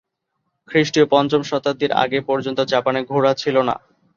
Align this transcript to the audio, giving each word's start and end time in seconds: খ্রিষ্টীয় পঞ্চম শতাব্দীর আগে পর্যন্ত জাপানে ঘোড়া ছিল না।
খ্রিষ্টীয় 0.69 1.05
পঞ্চম 1.05 1.41
শতাব্দীর 1.43 1.91
আগে 2.03 2.19
পর্যন্ত 2.21 2.59
জাপানে 2.71 2.99
ঘোড়া 3.03 3.31
ছিল 3.33 3.55
না। 3.61 3.75